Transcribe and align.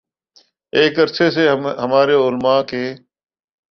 ایک 0.73 0.99
عرصے 0.99 1.29
سے 1.31 1.43
ہمارے 1.83 2.15
علما 2.27 2.61
کے 2.63 2.83